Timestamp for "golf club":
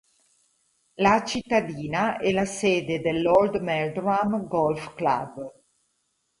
4.47-5.51